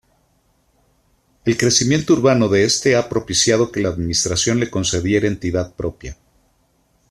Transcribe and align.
El 1.45 1.57
crecimiento 1.59 2.13
urbano 2.13 2.47
de 2.49 2.63
este 2.63 2.95
ha 2.95 3.07
propiciado 3.07 3.71
que 3.71 3.81
la 3.81 3.89
administración 3.89 4.59
le 4.59 4.71
concediera 4.71 5.27
entidad 5.27 5.75
propia. 5.75 6.17